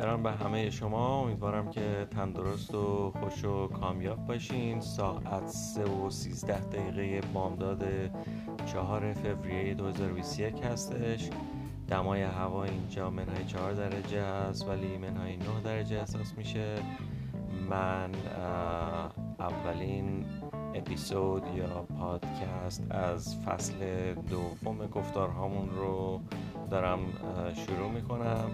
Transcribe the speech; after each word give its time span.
بیکران 0.00 0.22
به 0.22 0.32
همه 0.32 0.70
شما. 0.70 1.22
امیدوارم 1.22 1.70
که 1.70 2.06
تندرست 2.10 2.74
و 2.74 3.10
خوش 3.10 3.44
و 3.44 3.68
کامیاب 3.68 4.26
باشین. 4.26 4.80
ساعت 4.80 5.46
3 5.46 5.84
و 5.84 6.10
13 6.10 6.60
دقیقه 6.60 7.26
بامداد 7.34 7.84
4 8.66 9.12
فوریه 9.12 9.74
2021 9.74 10.64
هستش. 10.64 11.30
دمای 11.88 12.22
هوا 12.22 12.64
اینجا 12.64 13.10
منهای 13.10 13.44
4 13.44 13.72
درجه 13.72 14.18
است 14.18 14.68
ولی 14.68 14.98
منهای 14.98 15.36
9 15.36 15.44
درجه 15.64 15.98
احساس 15.98 16.34
میشه. 16.36 16.74
من 17.70 18.10
اولین 19.38 20.24
اپیزود 20.74 21.42
یا 21.56 21.86
پادکست 21.98 22.86
از 22.90 23.36
فصل 23.44 23.74
دوم 24.14 24.86
گفتارهامون 24.86 25.70
رو 25.70 26.20
دارم 26.70 26.98
شروع 27.54 27.90
می‌کنم. 27.90 28.50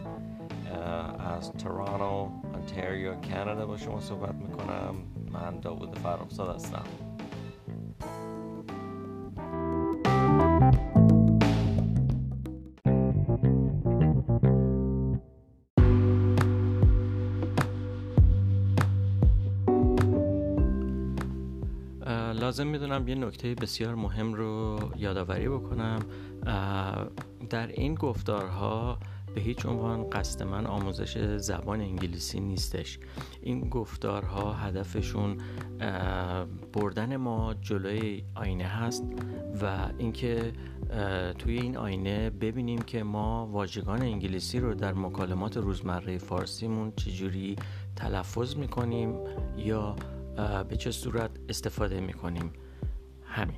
از 1.19 1.53
تورانو 1.53 2.29
انتریو 2.55 3.15
کانادا 3.15 3.67
با 3.67 3.77
شما 3.77 4.01
صحبت 4.01 4.35
می‌کنم. 4.35 4.95
من 5.33 5.61
داوود 5.61 5.99
فرخزاد 5.99 6.55
هستم. 6.55 6.85
لازم 22.35 22.67
می‌دونم 22.67 23.09
یه 23.09 23.15
نکته 23.15 23.55
بسیار 23.55 23.95
مهم 23.95 24.35
رو 24.35 24.79
یادآوری 24.97 25.49
بکنم. 25.49 25.99
در 27.51 27.67
این 27.67 27.95
گفتارها 27.95 28.99
به 29.37 29.43
هیچ 29.43 29.67
عنوان 29.67 30.11
قصد 30.11 30.43
من 30.43 30.67
آموزش 30.67 31.37
زبان 31.37 31.81
انگلیسی 31.81 32.41
نیستش. 32.41 32.99
این 33.43 33.69
گفتارها 33.69 34.53
هدفشون 34.53 35.39
بردن 36.73 37.17
ما 37.17 37.55
جلوی 37.55 38.25
آینه 38.35 38.65
هست 38.65 39.05
و 39.63 39.89
اینکه 39.99 40.53
توی 41.39 41.59
این 41.59 41.77
آینه 41.77 42.31
ببینیم 42.31 42.79
که 42.79 43.03
ما 43.03 43.47
واژگان 43.47 44.03
انگلیسی 44.03 44.61
رو 44.61 44.75
در 44.75 44.93
مکالمات 44.93 45.57
روزمره 45.57 46.19
فارسیمون 46.19 46.93
چجوری 46.97 47.57
تلفظ 47.97 48.57
می‌کنیم 48.57 49.15
یا 49.57 49.97
به 50.69 50.77
چه 50.77 50.91
صورت 50.91 51.31
استفاده 51.49 52.01
می‌کنیم. 52.01 52.51
همین. 53.25 53.57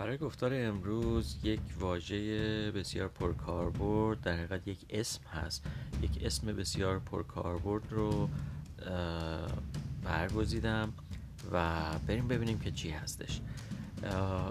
برای 0.00 0.18
گفتار 0.18 0.50
امروز 0.54 1.36
یک 1.42 1.60
واژه 1.80 2.70
بسیار 2.70 3.08
پرکاربرد 3.08 4.20
در 4.20 4.32
حقیقت 4.32 4.68
یک 4.68 4.86
اسم 4.90 5.22
هست. 5.24 5.66
یک 6.02 6.18
اسم 6.24 6.46
بسیار 6.46 6.98
پرکاربرد 6.98 7.92
رو 7.92 8.28
برگزیدم 10.04 10.92
و 11.52 11.80
بریم 12.06 12.28
ببینیم 12.28 12.58
که 12.58 12.70
چی 12.70 12.90
هستش. 12.90 13.40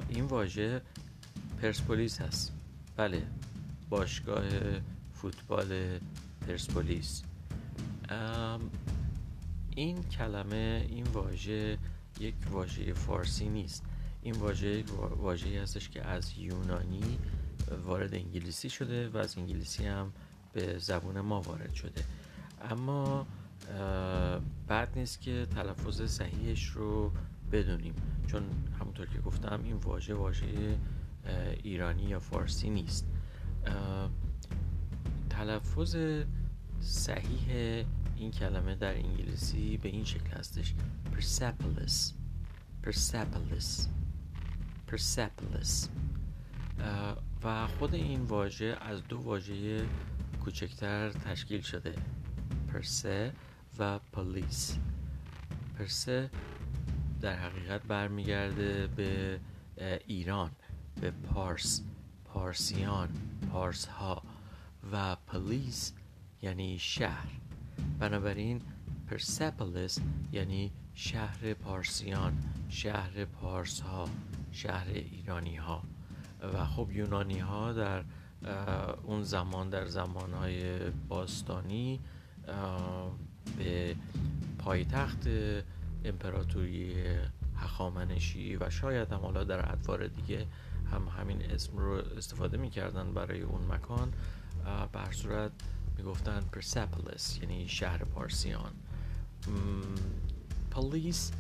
این 0.09 0.25
واژه 0.25 0.81
پرسپولیس 1.61 2.21
هست. 2.21 2.53
بله 2.97 3.23
باشگاه 3.89 4.45
فوتبال 5.13 5.99
پرسپولیس. 6.47 7.23
این 9.75 10.03
کلمه 10.03 10.87
این 10.89 11.03
واژه 11.03 11.77
یک 12.19 12.35
واژه 12.51 12.93
فارسی 12.93 13.49
نیست. 13.49 13.85
این 14.21 14.35
واژه 14.35 14.83
واژه‌ای 15.17 15.57
هستش 15.57 15.89
که 15.89 16.05
از 16.05 16.37
یونانی 16.37 17.19
وارد 17.85 18.13
انگلیسی 18.13 18.69
شده 18.69 19.09
و 19.09 19.17
از 19.17 19.37
انگلیسی 19.37 19.85
هم 19.85 20.13
به 20.53 20.77
زبون 20.77 21.21
ما 21.21 21.41
وارد 21.41 21.73
شده. 21.73 22.03
اما 22.69 23.27
بعد 24.67 24.89
نیست 24.95 25.21
که 25.21 25.47
تلفظ 25.55 26.01
صحیحش 26.01 26.65
رو 26.67 27.11
بدونیم. 27.51 27.93
چون 28.27 28.43
همونطور 28.79 29.05
که 29.05 29.19
گفتم 29.19 29.61
این 29.63 29.75
واژه 29.75 30.13
واژه 30.13 30.77
ایرانی 31.63 32.03
یا 32.03 32.19
فارسی 32.19 32.69
نیست. 32.69 33.07
تلفظ 35.29 35.95
صحیح 36.81 37.85
این 38.15 38.31
کلمه 38.31 38.75
در 38.75 38.93
انگلیسی 38.95 39.77
به 39.77 39.89
این 39.89 40.03
شکل 40.03 40.29
هستش. 40.29 40.73
Persepolis. 41.13 42.13
Persepolis. 42.85 43.87
Persepolis. 44.89 45.89
و 47.43 47.67
خود 47.67 47.95
این 47.95 48.21
واژه 48.21 48.77
از 48.81 49.07
دو 49.07 49.17
واژه 49.17 49.85
کوچکتر 50.43 51.11
تشکیل 51.11 51.61
شده. 51.61 51.95
پرسه 52.73 53.33
و 53.79 53.99
پلیس 53.99 54.77
پرسه 55.77 56.29
در 57.21 57.35
حقیقت 57.35 57.83
برمیگرده 57.83 58.87
به 58.87 59.39
ایران 60.07 60.51
به 61.01 61.11
پارس 61.11 61.81
پارسیان 62.25 63.09
پارس 63.51 63.85
ها 63.85 64.23
و 64.91 65.15
پلیس 65.15 65.93
یعنی 66.41 66.79
شهر. 66.79 67.27
بنابراین 67.99 68.61
پرسپولیس 69.07 69.99
یعنی 70.31 70.71
شهر 70.93 71.53
پارسیان 71.53 72.33
شهر 72.69 73.25
پارس 73.25 73.81
ها 73.81 74.09
شهر 74.51 74.87
ایرانی 74.87 75.55
ها 75.55 75.83
و 76.53 76.65
خب 76.65 76.91
یونانی 76.91 77.39
ها 77.39 77.73
در 77.73 78.03
اون 79.03 79.23
زمان 79.23 79.69
در 79.69 79.85
زمان 79.85 80.33
های 80.33 80.79
باستانی 80.89 81.99
به 83.57 83.95
پایتخت 84.59 85.27
امپراتوری 86.05 86.93
هخامنشی 87.55 88.55
و 88.55 88.69
شاید 88.69 89.11
هم 89.11 89.19
حالا 89.19 89.43
در 89.43 89.71
ادوار 89.71 90.07
دیگه 90.07 90.47
هم 90.91 91.07
همین 91.19 91.41
اسم 91.51 91.77
رو 91.77 91.91
استفاده 92.17 92.57
می‌کردن 92.57 93.13
برای 93.13 93.41
اون 93.41 93.61
مکان 93.71 94.13
بر 94.93 95.11
صورت 95.11 95.51
می‌گفتن 95.97 96.39
پرسپولیس 96.51 97.39
یعنی 97.41 97.67
شهر 97.67 98.03
پارسیان. 98.03 98.71
پلیس 100.71 101.31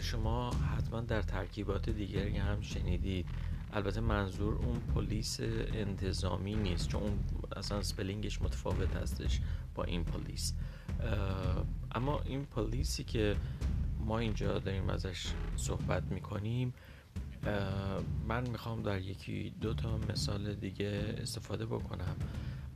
شما 0.00 0.50
حتما 0.50 1.00
در 1.00 1.22
ترکیبات 1.22 1.90
دیگری 1.90 2.36
هم 2.36 2.60
شنیدید. 2.60 3.26
البته 3.72 4.00
منظور 4.00 4.54
اون 4.54 4.80
پلیس 4.94 5.40
انتظامی 5.40 6.54
نیست 6.54 6.88
چون 6.88 7.02
اون 7.02 7.18
اصلا 7.56 7.82
spelling 7.82 8.30
ش 8.30 8.42
متفاوت 8.42 8.96
هستش 8.96 9.40
با 9.74 9.84
این 9.84 10.04
پلیس. 10.04 10.54
اما 11.94 12.20
این 12.20 12.44
پلیسی 12.44 13.04
که 13.04 13.36
ما 13.98 14.18
اینجا 14.18 14.58
داریم 14.58 14.90
ازش 14.90 15.26
صحبت 15.56 16.02
می‌کنیم 16.02 16.74
من 18.28 18.48
می‌خوام 18.50 18.82
در 18.82 19.00
یکی 19.00 19.54
دو 19.60 19.74
تا 19.74 19.98
مثال 19.98 20.54
دیگه 20.54 21.14
استفاده 21.18 21.66
بکنم. 21.66 22.16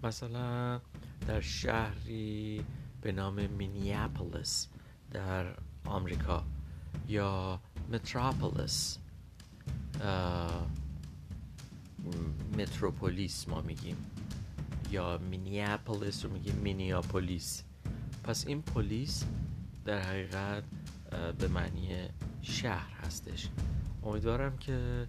مثلا 0.03 0.81
در 1.27 1.41
شهری 1.41 2.65
به 3.01 3.13
نام 3.13 3.47
مینیاپولیس 3.47 4.69
در 5.11 5.47
آمریکا. 5.85 6.45
یا 7.09 7.61
متروپولیس 7.93 8.99
متروپولیس 12.59 13.49
ما 13.49 13.61
میگیم 13.61 13.97
یا 14.91 15.19
مینیاپولیس 15.19 16.25
رو 16.25 16.33
میگیم 16.33 16.55
مینیاپولیس. 16.55 17.63
پس 18.25 18.47
این 18.47 18.63
پلیس 18.63 19.25
در 19.85 20.01
حقیقت 20.01 20.63
به 21.39 21.49
معنی 21.49 22.09
شهر 22.43 22.93
هستش. 22.93 23.49
امیدوارم 24.03 24.59
که 24.59 25.09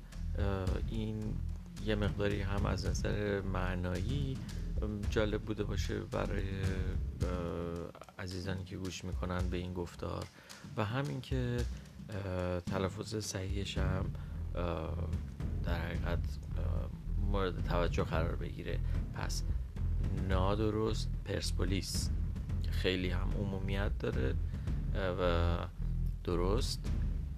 این 0.90 1.34
یه 1.86 1.96
مقداری 1.96 2.42
هم 2.42 2.66
از 2.66 2.86
نظر 2.86 3.42
معنایی 3.42 4.38
جالب 5.10 5.42
بوده 5.42 5.64
باشه 5.64 6.00
برای 6.00 6.44
عزیزانی 8.20 8.64
که 8.64 8.78
گوش 8.78 9.04
می‌کنن 9.04 9.50
به 9.50 9.58
این 9.58 9.74
گفتار. 9.74 10.26
و 10.78 10.86
همین 10.86 11.22
که 11.22 11.58
تلفظ 12.66 13.16
صحیحش 13.16 13.78
هم 13.78 14.06
در 15.64 15.86
حقیقت 15.86 16.20
مورد 17.32 17.64
توجه 17.64 18.04
قرار 18.04 18.36
بگیره. 18.36 18.80
پس 19.14 19.44
نادرست 20.30 21.10
پرسپولیس. 21.26 22.10
خیلی 22.70 23.10
هم 23.10 23.30
عمومیت 23.40 23.98
داره 24.00 24.36
و 24.96 25.58
درست 26.24 26.92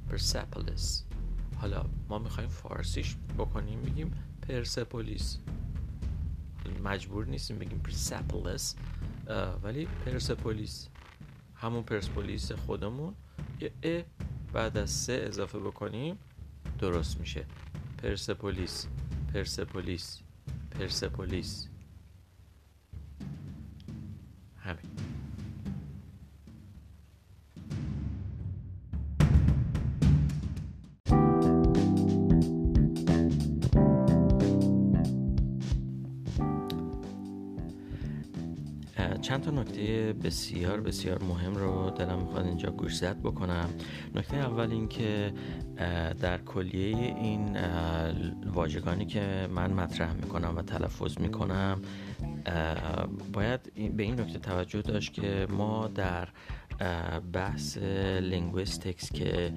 پرسپولیس. 0.09 1.03
حالا 1.57 1.85
ما 2.09 2.19
می‌خوایم 2.19 2.49
فارسیش 2.49 3.15
بکنیم 3.37 3.81
بگیم 3.81 4.11
پرسپولیس. 4.47 5.37
مجبور 6.83 7.25
نیستیم 7.25 7.59
بگیم 7.59 7.79
پرسپولیس 7.79 8.75
ولی 9.63 9.87
پرسپولیس. 10.05 10.87
همون 11.55 11.83
پرسپولیس 11.83 12.51
خودمون. 12.51 13.13
یه 13.83 14.05
بعد 14.53 14.77
از 14.77 14.89
سه 14.89 15.23
اضافه 15.27 15.59
بکنیم 15.59 16.19
درست 16.79 17.19
میشه. 17.19 17.45
پرسپولیس 18.03 18.87
پرسپولیس 19.33 20.19
پرسپولیس. 20.71 21.67
چند 39.39 39.55
تا 39.55 39.61
نکته 39.61 40.13
بسیار 40.23 40.81
بسیار 40.81 41.23
مهم 41.23 41.55
رو 41.55 41.89
دلم 41.89 42.19
می‌خواد 42.19 42.45
اینجا 42.45 42.71
گوشزد 42.71 43.17
بکنم. 43.19 43.69
نکته 44.15 44.37
اول 44.37 44.71
این 44.71 44.87
که 44.87 45.33
در 46.21 46.37
کلیه 46.37 46.97
این 46.97 47.57
واژگانی 48.53 49.05
که 49.05 49.47
من 49.55 49.73
مطرح 49.73 50.13
می‌کنم 50.13 50.53
و 50.57 50.61
تلفظ 50.61 51.17
می‌کنم 51.19 51.81
باید 53.33 53.59
به 53.97 54.03
این 54.03 54.19
نکته 54.19 54.39
توجه 54.39 54.81
داشت 54.81 55.13
که 55.13 55.47
ما 55.49 55.87
در 55.87 56.27
بحث 57.33 57.77
linguistics 58.21 59.11
که 59.11 59.53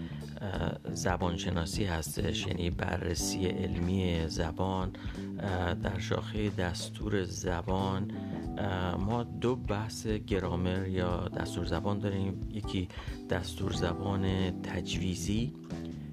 زبانشناسی 0.93 1.85
هستش 1.85 2.47
یعنی 2.47 2.71
بررسی 2.71 3.47
علمی 3.47 4.29
زبان 4.29 4.93
در 5.83 5.99
شاخه 5.99 6.51
دستور 6.51 7.25
زبان. 7.25 8.11
ما 8.99 9.23
دو 9.23 9.57
بحث 9.57 10.07
گرامر 10.07 10.89
یا 10.89 11.29
دستور 11.29 11.65
زبان 11.65 11.99
داریم. 11.99 12.41
یکی 12.51 12.89
دستور 13.31 13.73
زبان 13.73 14.51
تجویزی 14.63 15.53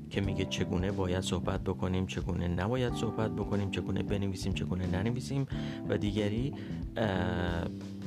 که 0.09 0.21
میگه 0.21 0.45
چگونه 0.45 0.91
باید 0.91 1.21
صحبت 1.21 1.63
بکنیم 1.63 2.05
چگونه 2.05 2.47
نباید 2.47 2.93
صحبت 2.93 3.31
بکنیم 3.31 3.71
چگونه 3.71 4.03
بنویسیم 4.03 4.53
چگونه 4.53 4.87
ننویسیم 4.87 5.47
و 5.89 5.97
دیگری 5.97 6.53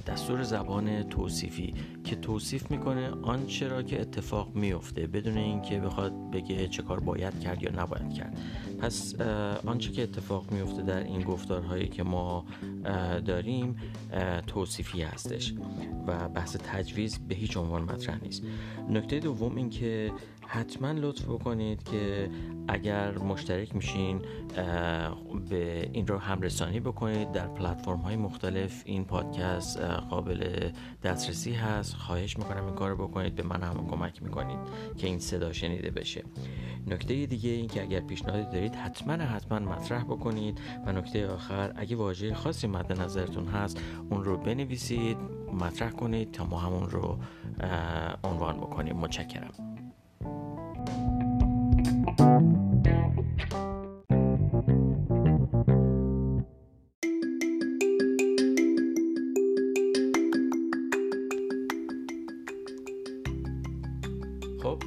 دستور 0.07 0.43
زبان 0.43 1.03
توصیفی 1.03 1.75
که 2.05 2.17
توصیف 2.17 2.71
می‌کنه 2.71 3.11
آنچه 3.11 3.69
را 3.69 3.83
که 3.83 4.01
اتفاق 4.01 4.55
میفته 4.55 5.07
بدون 5.07 5.39
اینکه 5.39 5.81
بخواد 5.81 6.31
بگه 6.31 6.69
چه 6.69 6.83
کار 6.83 7.01
باید 7.01 7.41
کرد 7.41 7.63
یا 7.63 7.71
نباید 7.83 8.13
کرد. 8.13 8.39
پس 8.81 9.15
آنچه 9.67 9.93
که 9.93 10.03
اتفاق 10.03 10.51
میفته 10.51 10.83
در 10.83 11.05
این 11.05 11.23
گفتارهایی 11.23 11.89
که 11.89 12.03
ما 12.03 12.45
داریم 13.27 13.77
توصیفی 14.47 15.03
هستش 15.03 15.55
و 16.07 16.29
بحث 16.29 16.57
تجویز 16.57 17.19
به 17.19 17.35
هیچ 17.35 17.57
عنوان 17.57 17.83
مطرح 17.83 18.23
نیست. 18.23 18.43
نکته 18.91 19.19
دوم 19.19 19.57
این 19.57 19.71
که 19.71 20.13
حتما 20.47 20.93
لطف 20.93 21.25
بکنید 21.25 21.83
که 21.83 22.31
اگر 22.69 23.19
مشترک 23.19 23.75
میشین 23.75 24.23
به 25.51 25.91
این 25.93 26.07
رو 26.07 26.19
همرسانی 26.19 26.81
بکنید. 26.81 27.33
در 27.33 27.47
پلتفرم 27.47 27.99
های 27.99 28.17
مختلف 28.17 28.83
این 28.85 29.05
پادکست 29.05 29.79
قابل 30.01 30.71
دسترسی 31.03 31.53
هست. 31.53 31.95
خواهش 31.95 32.39
می‌کنم 32.39 32.65
این 32.65 32.75
کار 32.75 32.95
بکنید. 32.95 33.35
به 33.35 33.43
من 33.43 33.63
هم 33.63 33.87
کمک 33.87 34.23
می‌کنید 34.23 34.59
که 34.97 35.07
این 35.07 35.19
صدا 35.19 35.53
شنیده 35.53 35.91
بشه. 35.91 36.25
نکته 36.87 37.27
دیگه 37.27 37.51
این 37.51 37.69
که 37.69 37.83
اگر 37.83 38.01
پیشنهادی 38.01 38.45
دارید 38.53 38.75
حتما 38.75 39.13
حتما 39.13 39.59
مطرح 39.59 40.05
بکنید. 40.05 40.61
و 40.87 40.93
نکته 40.93 41.29
آخر 41.29 41.73
اگه 41.77 41.97
واژه 41.97 42.35
خاصی 42.35 42.67
مد 42.67 43.01
نظرتون 43.01 43.47
هست 43.47 43.81
اون 44.11 44.25
رو 44.25 44.37
بنویسید 44.37 45.17
مطرح 45.61 45.91
کنید 45.91 46.33
تا 46.33 46.45
ما 46.45 46.59
همون 46.59 46.91
رو 46.91 47.19
عنوان 48.25 48.57
بکنیم. 48.57 48.97
متشکرم. 48.97 49.53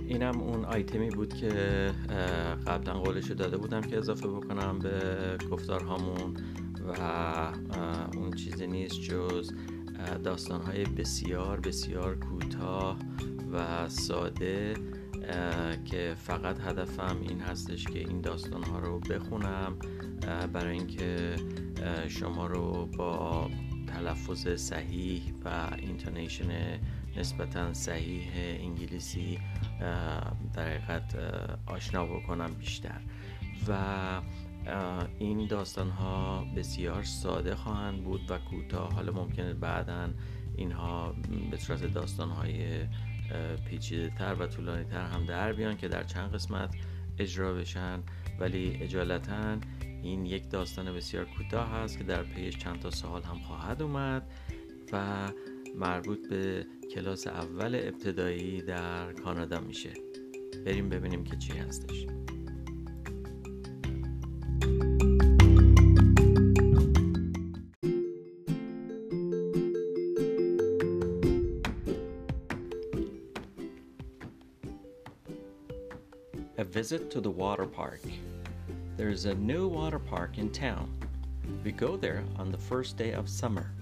اینم 0.07 0.42
اون 0.42 0.65
آیتمی 0.65 1.09
بود 1.09 1.33
که 1.33 1.50
قبلا 2.68 2.94
قولش 2.94 3.31
داده 3.31 3.57
بودم 3.57 3.81
که 3.81 3.97
اضافه 3.97 4.27
بکنم 4.27 4.80
به 4.80 5.38
گفتارهامون 5.51 6.38
و 6.88 7.01
اون 8.15 8.31
چیزی 8.31 8.68
نیست 8.68 9.01
جز 9.01 9.51
داستانهای 10.24 10.83
بسیار 10.83 11.59
بسیار 11.59 12.15
کوتاه 12.15 13.00
و 13.51 13.89
ساده 13.89 14.74
که 15.86 16.15
فقط 16.18 16.59
هدفم 16.59 17.18
این 17.21 17.39
هستش 17.39 17.83
که 17.83 18.00
این 18.00 18.21
داستان 18.21 18.63
ها 18.63 18.80
رو 18.80 19.00
بخونم 19.00 19.77
برای 20.53 20.77
اینکه 20.77 21.36
شما 22.07 22.47
رو 22.47 22.86
با 22.86 23.50
تلفظ 23.88 24.47
صحیح 24.47 25.21
و 25.45 25.69
اینتونیشن 25.77 26.80
نسبتا 27.18 27.74
صحیح 27.74 28.27
انگلیسی 28.36 29.39
در 30.54 30.68
حقیقت 30.68 31.16
آشنا 31.66 32.06
بکنم 32.06 32.54
بیشتر. 32.54 33.01
و 33.68 34.22
این 35.19 35.48
داستان 35.48 35.89
ها 35.89 36.45
بسیار 36.56 37.04
ساده 37.04 37.56
خواهند 37.56 38.04
بود 38.04 38.31
و 38.31 38.38
کوتاه. 38.38 38.94
حالا 38.94 39.12
ممکنه 39.12 39.54
بعدا 39.54 40.10
اینها 40.57 41.16
به 41.51 41.57
صورت 41.57 41.94
داستان 41.94 42.30
های 42.30 42.86
پیچیده 43.69 44.10
تر 44.10 44.36
و 44.39 44.48
طولانی 44.48 44.83
تر 44.83 45.07
هم 45.07 45.25
در 45.25 45.54
بیان 45.54 45.78
که 45.78 45.88
در 45.88 46.04
چند 46.04 46.31
قسمت 46.33 46.75
اجرا 47.19 47.54
بشن. 47.54 48.04
ولی 48.39 48.78
اجالتا 48.81 49.57
این 50.04 50.25
یک 50.25 50.50
داستان 50.50 50.94
بسیار 50.94 51.25
کوتاه 51.25 51.69
هست 51.69 51.98
که 51.98 52.04
در 52.04 52.24
پیش 52.24 52.57
چند 52.57 52.80
تا 52.80 52.92
سال 52.92 53.24
هم 53.24 53.39
خواهد 53.39 53.81
اومد 53.81 54.24
و 54.92 55.28
مربوط 55.77 56.30
به 56.30 56.66
کلاس 56.94 57.27
اول 57.27 57.75
ابتدایی 57.75 58.62
در 58.62 59.13
کانادا 59.13 59.60
میشه 59.60 59.94
بریم 60.66 60.89
ببینیم 60.89 61.24
که 61.24 61.38
چی 61.38 61.54
هستش 61.54 62.06
A 76.57 76.64
visit 76.64 77.11
to 77.11 77.19
the 77.19 77.30
water 77.30 77.66
park. 77.66 78.02
There 78.95 79.09
is 79.09 79.26
a 79.26 79.35
new 79.35 79.68
water 79.68 79.99
park 79.99 80.38
in 80.38 80.49
town. 80.49 80.88
We 81.66 81.71
go 81.73 81.97
there 81.97 82.23
on 82.40 82.49
the 82.52 82.57
first 82.57 82.95
day 82.95 83.11
of 83.11 83.28
summer. 83.28 83.74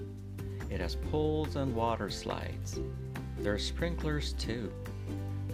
It 0.73 0.81
has 0.81 0.95
pools 0.95 1.55
and 1.55 1.75
water 1.75 2.09
slides. 2.09 2.79
There 3.37 3.53
are 3.53 3.59
sprinklers 3.59 4.33
too. 4.33 4.73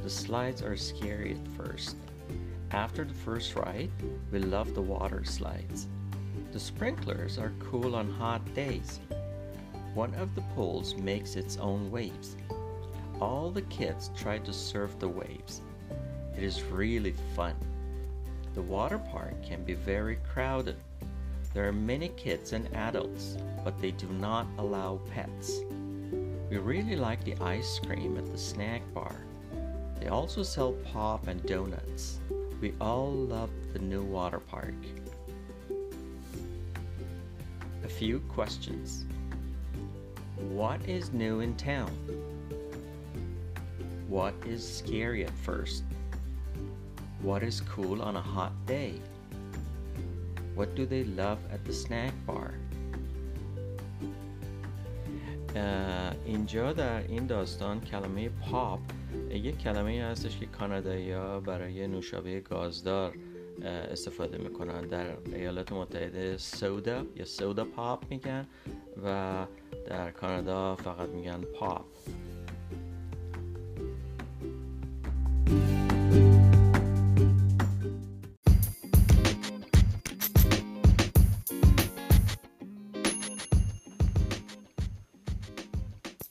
The 0.02 0.10
slides 0.10 0.62
are 0.62 0.78
scary 0.78 1.34
at 1.34 1.48
first. 1.58 1.98
After 2.72 3.04
the 3.04 3.14
first 3.14 3.54
ride, 3.54 3.92
we 4.32 4.40
love 4.40 4.74
the 4.74 4.82
water 4.82 5.26
slides. 5.26 5.90
The 6.54 6.60
sprinklers 6.60 7.38
are 7.38 7.52
cool 7.60 7.98
on 7.98 8.10
hot 8.10 8.42
days. 8.56 9.02
One 9.94 10.14
of 10.16 10.36
the 10.36 10.46
pools 10.56 10.96
makes 10.96 11.36
its 11.36 11.58
own 11.58 11.92
waves. 11.92 12.38
All 13.20 13.52
the 13.52 13.64
kids 13.64 14.12
try 14.16 14.38
to 14.38 14.54
surf 14.54 14.98
the 15.00 15.10
waves. 15.10 15.62
It 16.38 16.44
is 16.44 16.64
really 16.64 17.14
fun. 17.36 17.56
The 18.54 18.62
water 18.62 19.00
park 19.00 19.44
can 19.44 19.66
be 19.66 19.74
very 19.74 20.18
crowded. 20.34 20.78
There 21.54 21.68
are 21.68 21.74
many 21.74 22.10
kids 22.10 22.54
and 22.54 22.72
adults, 22.76 23.36
but 23.64 23.80
they 23.80 23.92
do 23.92 24.08
not 24.08 24.46
allow 24.60 25.00
pets. 25.12 25.62
We 26.50 26.58
really 26.58 26.96
like 26.96 27.24
the 27.24 27.36
ice 27.42 27.80
cream 27.80 28.18
at 28.18 28.32
the 28.32 28.38
snack 28.38 28.82
bar. 28.94 29.16
They 30.00 30.08
also 30.08 30.44
sell 30.44 30.74
pop 30.74 31.28
and 31.28 31.44
donuts. 31.46 32.20
We 32.62 32.74
all 32.80 33.12
love 33.12 33.50
the 33.74 33.80
new 33.80 34.04
water 34.04 34.40
park. 34.40 34.76
A 37.84 37.88
few 37.88 38.20
questions. 38.22 39.06
What 40.38 40.88
is 40.88 41.12
new 41.12 41.40
in 41.40 41.56
town? 41.56 41.92
What 44.08 44.34
is 44.46 44.66
scary 44.68 45.26
at 45.26 45.38
first? 45.38 45.84
What 47.22 47.44
is 47.44 47.62
cool 47.62 48.02
on 48.02 48.16
a 48.16 48.22
hot 48.22 48.54
day? 48.66 49.02
What 50.60 50.76
do 50.76 50.86
they 50.86 51.06
love 51.06 51.40
at 51.56 51.62
the 51.64 51.74
snack 51.74 52.14
bar? 52.28 52.52
اینجا 56.26 56.74
در 56.74 57.08
این 57.08 57.26
داستان 57.28 57.82
کلمه 57.82 58.30
پاپ 58.30 58.80
یک 59.32 59.58
کلمه 59.58 60.04
هستش 60.04 60.38
که 60.38 60.46
کانادایی 60.46 61.12
ها 61.12 61.40
برای 61.40 61.88
نوشابه 61.88 62.40
گازدار 62.40 63.14
استفاده 63.64 64.38
می‌کنن 64.38 64.82
در 64.88 65.18
ایالات 65.26 65.72
متحده 65.72 66.38
سودا 66.38 67.04
یا 67.16 67.26
سودا 67.26 67.66
پاپ 67.66 68.04
میگن 68.10 68.48
و 69.04 69.36
در 69.88 70.12
کانادا 70.12 70.76
فقط 70.76 71.10
میگن 71.10 71.42
پاپ 71.42 71.86